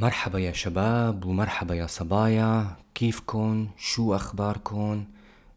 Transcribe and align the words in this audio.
مرحبا 0.00 0.38
يا 0.38 0.52
شباب 0.52 1.24
ومرحبا 1.24 1.74
يا 1.74 1.86
صبايا. 1.86 2.76
كيفكن؟ 2.94 3.68
شو 3.76 4.14
أخباركن؟ 4.14 5.04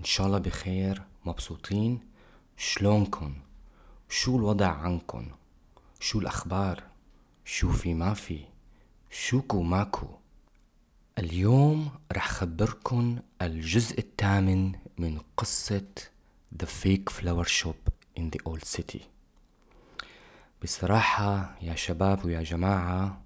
إن 0.00 0.04
شاء 0.04 0.26
الله 0.26 0.38
بخير 0.38 1.02
مبسوطين. 1.24 2.00
شلونكن؟ 2.56 3.32
شو 4.08 4.36
الوضع 4.36 4.66
عنكن؟ 4.66 5.26
شو 6.00 6.18
الأخبار؟ 6.18 6.82
شو 7.44 7.70
في 7.72 7.94
ما 7.94 8.14
في؟ 8.14 8.40
شوكو 9.10 9.62
ماكو؟ 9.62 10.06
اليوم 11.18 11.90
رح 12.12 12.28
خبركن 12.28 13.18
الجزء 13.42 13.98
الثامن 13.98 14.72
من 14.98 15.18
قصة 15.36 15.88
The 16.62 16.66
Fake 16.66 17.12
Flower 17.12 17.48
Shop 17.48 17.92
in 18.18 18.30
the 18.30 18.52
Old 18.52 18.64
City. 18.76 19.00
بصراحة 20.62 21.56
يا 21.62 21.74
شباب 21.74 22.24
ويا 22.24 22.42
جماعة 22.42 23.25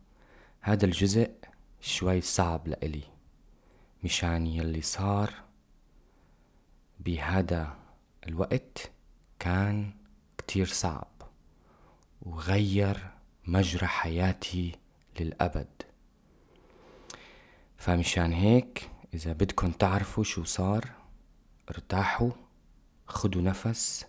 هذا 0.63 0.85
الجزء 0.85 1.31
شوي 1.81 2.21
صعب 2.21 2.69
لإلي. 2.69 3.03
مشان 4.05 4.47
يلي 4.47 4.83
صار 4.83 5.35
بهذا 7.01 7.77
الوقت 8.29 8.91
كان 9.39 9.93
كتير 10.39 10.67
صعب 10.67 11.09
وغير 12.23 13.11
مجرى 13.45 13.87
حياتي 13.87 14.79
للأبد. 15.21 15.83
فمشان 17.77 18.33
هيك 18.33 18.91
إذا 19.15 19.33
بدكن 19.33 19.79
تعرفوا 19.79 20.25
شو 20.25 20.45
صار 20.45 20.91
ارتاحوا 21.71 22.31
خدوا 23.07 23.43
نفس 23.43 24.07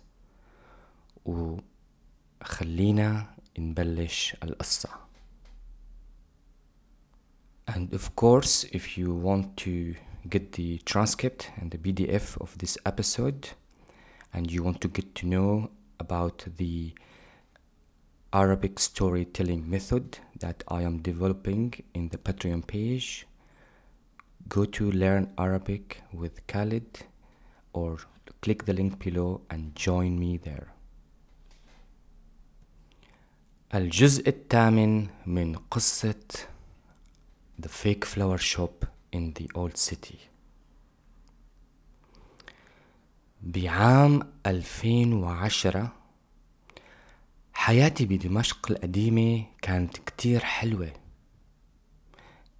وخلينا 1.24 3.34
نبلش 3.58 4.36
القصة. 4.42 5.11
And 7.67 7.93
of 7.93 8.15
course, 8.15 8.65
if 8.71 8.97
you 8.97 9.13
want 9.13 9.57
to 9.57 9.95
get 10.29 10.53
the 10.53 10.77
transcript 10.79 11.51
and 11.57 11.71
the 11.71 11.77
PDF 11.77 12.39
of 12.39 12.57
this 12.57 12.77
episode, 12.85 13.49
and 14.33 14.51
you 14.51 14.63
want 14.63 14.81
to 14.81 14.87
get 14.87 15.15
to 15.15 15.25
know 15.25 15.69
about 15.99 16.45
the 16.57 16.93
Arabic 18.33 18.79
storytelling 18.79 19.69
method 19.69 20.19
that 20.39 20.63
I 20.67 20.83
am 20.83 20.99
developing 20.99 21.73
in 21.93 22.09
the 22.09 22.17
Patreon 22.17 22.67
page, 22.67 23.25
go 24.47 24.65
to 24.65 24.91
Learn 24.91 25.33
Arabic 25.37 26.03
with 26.13 26.45
Khalid 26.47 26.99
or 27.73 27.97
click 28.41 28.65
the 28.65 28.73
link 28.73 28.99
below 28.99 29.41
and 29.49 29.75
join 29.75 30.19
me 30.19 30.37
there. 30.37 30.73
الجزء 33.73 34.27
الثامن 34.27 35.07
من 35.25 35.55
قصة 35.71 36.15
The 37.62 37.68
Fake 37.68 38.04
Flower 38.04 38.38
Shop 38.38 38.86
in 39.12 39.34
the 39.38 39.46
Old 39.54 39.76
City. 39.76 40.18
بعام 43.42 44.32
2010 44.46 45.92
حياتي 47.52 48.06
بدمشق 48.06 48.70
القديمة 48.70 49.46
كانت 49.62 49.96
كتير 49.96 50.40
حلوة. 50.40 50.92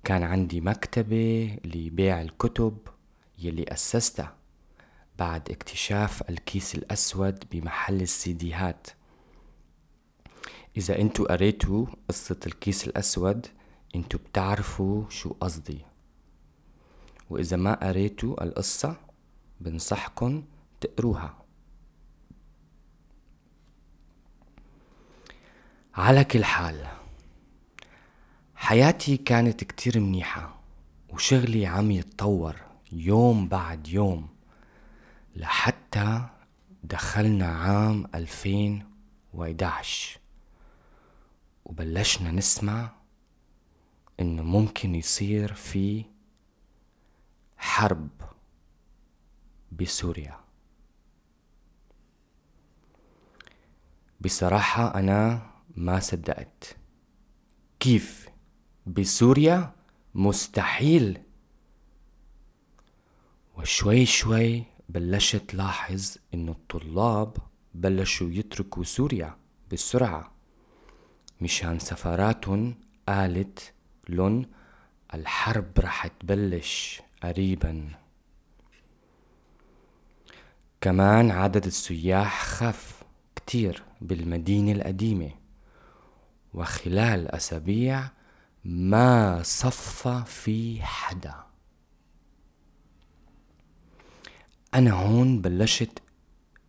كان 0.05 0.23
عندي 0.23 0.61
مكتبة 0.61 1.59
لبيع 1.65 2.21
الكتب 2.21 2.79
يلي 3.39 3.65
أسستها 3.69 4.37
بعد 5.19 5.51
اكتشاف 5.51 6.31
الكيس 6.31 6.75
الأسود 6.75 7.45
بمحل 7.53 8.03
السيديهات. 8.03 8.87
إذا 10.77 10.99
انتو 10.99 11.25
قريتوا 11.25 11.87
قصة 12.09 12.41
الكيس 12.47 12.89
الأسود 12.89 13.47
انتو 13.95 14.19
بتعرفوا 14.19 15.11
شو 15.11 15.35
قصدي. 15.41 15.79
وإذا 17.31 17.57
ما 17.57 17.75
قريتوا 17.75 18.45
القصة 18.45 18.97
بنصحكن 19.61 20.45
تقروها. 20.81 21.35
على 25.95 26.25
كل 26.25 26.45
حال 26.45 26.87
حياتي 28.55 29.17
كانت 29.17 29.65
كتير 29.65 30.01
منيحة 30.01 30.61
وشغلي 31.11 31.67
عم 31.67 31.91
يتطور 31.91 32.57
يوم 32.93 33.49
بعد 33.49 33.89
يوم 33.89 34.29
لحتى 35.37 36.29
دخلنا 36.85 37.47
عام 37.47 38.07
2011 38.15 40.19
وبلشنا 41.65 42.31
نسمع 42.31 42.91
انه 44.21 44.43
ممكن 44.43 44.95
يصير 44.95 45.55
في 45.55 46.05
حرب 47.57 48.09
بسوريا. 49.73 50.41
بصراحة 54.21 54.95
أنا 54.95 55.51
ما 55.77 56.01
صدقت. 56.01 56.77
كيف؟ 57.81 58.29
بسوريا 58.87 59.75
مستحيل. 60.15 61.23
وشوي 63.57 64.07
شوي 64.07 64.65
بلشت 64.89 65.55
لاحظ 65.55 66.17
إنه 66.35 66.53
الطلاب 66.53 67.37
بلشوا 67.75 68.31
يتركوا 68.31 68.85
سوريا 68.85 69.37
بسرعة 69.73 70.33
مشان 71.41 71.79
سفاراتهم 71.79 72.75
قالت 73.09 73.73
لن 74.09 74.47
الحرب 75.15 75.79
رح 75.79 76.07
تبلش 76.07 77.03
قريبا. 77.23 77.89
كمان 80.81 81.31
عدد 81.31 81.67
السياح 81.67 82.43
خف 82.45 83.03
كتير 83.37 83.83
بالمدينة 84.01 84.73
القديمة 84.73 85.31
وخلال 86.55 87.29
أسابيع 87.29 88.11
ما 88.65 89.43
صفى 89.43 90.23
في 90.27 90.83
حدا. 90.83 91.35
أنا 94.75 94.93
هون 94.93 95.41
بلشت 95.41 96.03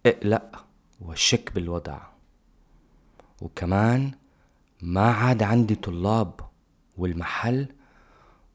أقلق 0.05 0.65
وشك 1.01 1.53
بالوضع 1.53 2.01
وكمان 3.41 4.11
ما 4.81 5.11
عاد 5.11 5.43
عندي 5.43 5.75
طلاب 5.75 6.42
والمحل 6.97 7.75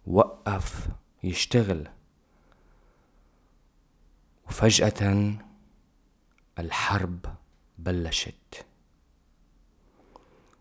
وقف 0.07 0.89
يشتغل. 1.23 1.89
وفجأة 4.49 5.33
الحرب 6.59 7.27
بلشت 7.79 8.67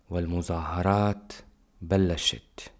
والمظاهرات 0.09 1.33
بلشت 1.81 2.71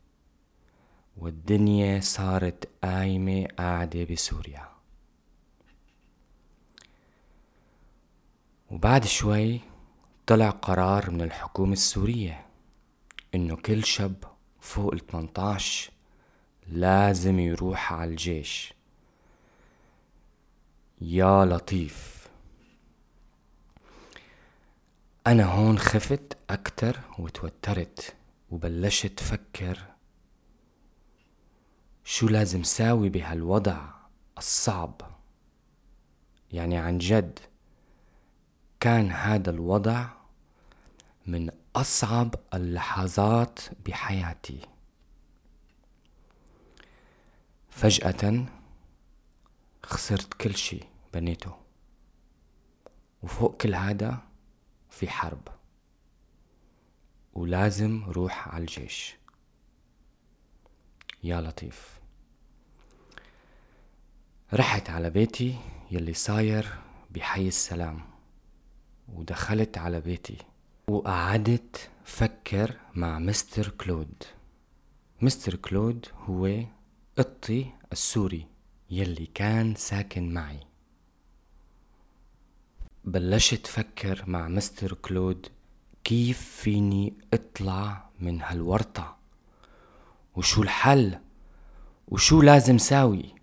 والدنيا 1.18 2.00
صارت 2.00 2.70
قايمة 2.84 3.48
قاعدة 3.58 4.04
بسوريا. 4.04 4.70
وبعد 8.72 9.06
شوي 9.06 9.62
طلع 10.28 10.50
قرار 10.50 11.12
من 11.12 11.22
الحكومة 11.22 11.74
السورية 11.74 12.46
إنه 13.36 13.56
كل 13.56 13.84
شاب 13.84 14.37
فوق 14.68 14.94
ال 14.94 15.08
18 15.08 15.92
لازم 16.68 17.40
يروح 17.40 17.94
على 17.94 18.12
الجيش. 18.12 18.74
يا 21.02 21.46
لطيف. 21.46 22.28
أنا 25.28 25.44
هون 25.44 25.80
خفت 25.80 26.38
أكتر 26.50 27.00
وتوترت 27.20 28.16
وبلشت 28.52 29.20
فكر 29.20 29.80
شو 32.04 32.28
لازم 32.28 32.64
ساوي 32.64 33.10
بهالوضع 33.10 33.90
الصعب. 34.38 35.02
يعني 36.52 36.78
عن 36.78 36.98
جد 36.98 37.40
كان 38.80 39.12
هذا 39.12 39.50
الوضع 39.50 40.08
من 41.28 41.50
أصعب 41.78 42.36
اللحظات 42.54 43.60
بحياتي. 43.86 44.62
فجأة 47.70 48.46
خسرت 49.84 50.34
كل 50.34 50.56
شي 50.56 50.80
بنيته 51.14 51.56
وفوق 53.24 53.58
كل 53.58 53.76
هذا 53.76 54.18
في 54.90 55.10
حرب 55.10 55.48
ولازم 57.34 58.04
روح 58.04 58.48
على 58.48 58.62
الجيش. 58.62 59.16
يا 61.24 61.42
لطيف. 61.42 62.00
رحت 64.54 64.90
على 64.90 65.10
بيتي 65.10 65.60
يلي 65.92 66.14
صاير 66.14 66.80
بحي 67.10 67.48
السلام 67.48 68.02
ودخلت 69.08 69.78
على 69.78 70.02
بيتي. 70.02 70.38
وقعدت 70.90 71.90
فكر 72.04 72.78
مع 72.96 73.20
مستر 73.20 73.70
كلود. 73.70 74.24
مستر 75.22 75.56
كلود 75.56 76.06
هو 76.26 76.64
قطي 77.18 77.66
السوري 77.92 78.48
يلي 78.90 79.26
كان 79.26 79.76
ساكن 79.76 80.34
معي. 80.34 80.60
بلشت 83.06 83.68
فكر 83.68 84.24
مع 84.28 84.48
مستر 84.48 84.94
كلود 84.94 85.48
كيف 86.04 86.42
فيني 86.42 87.14
اطلع 87.34 88.10
من 88.20 88.42
هالورطة؟ 88.42 89.18
وشو 90.36 90.64
الحل؟ 90.64 91.20
وشو 92.08 92.42
لازم 92.42 92.78
ساوي؟ 92.78 93.36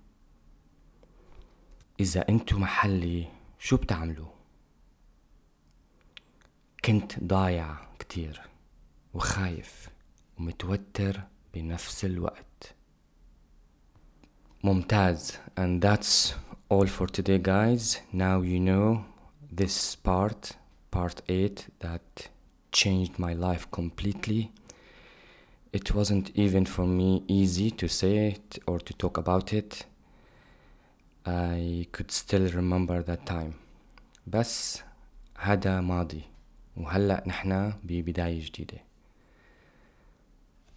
إذا 2.01 2.29
أنتو 2.29 2.59
محلي 2.59 3.29
شو 3.59 3.77
بتعملوا؟ 3.77 4.34
كنت 6.85 7.25
ضايع 7.25 7.77
كتير 7.99 8.41
وخايف 9.15 9.89
ومتوتر 10.39 11.21
بنفس 11.55 12.05
الوقت 12.05 12.75
ممتاز 14.65 15.33
and 15.61 15.83
that's 15.83 16.33
all 16.71 16.87
for 16.87 17.07
today 17.07 17.39
guys 17.39 18.01
now 18.13 18.43
you 18.43 18.61
know 18.61 19.05
this 19.61 19.97
part 19.97 20.53
part 20.91 21.23
8 21.29 21.69
that 21.81 22.29
changed 22.73 23.19
my 23.19 23.33
life 23.33 23.67
completely 23.71 24.51
it 25.73 25.95
wasn't 25.95 26.31
even 26.35 26.65
for 26.67 26.87
me 26.87 27.23
easy 27.29 27.71
to 27.71 27.89
say 27.89 28.29
it 28.29 28.59
or 28.67 28.79
to 28.79 28.93
talk 28.93 29.17
about 29.17 29.53
it 29.53 29.87
I 31.27 31.87
could 31.93 32.11
still 32.11 32.47
remember 32.61 33.03
that 33.03 33.25
time 33.27 33.55
بس 34.27 34.83
هذا 35.39 35.81
ماضي 35.81 36.34
وهلأ 36.77 37.23
نحنا 37.27 37.79
ببداية 37.85 38.47
جديدة. 38.47 38.79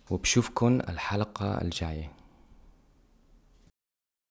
وبشوفكن 0.10 0.82
الحلقة 0.82 1.62
الجاية. 1.62 2.17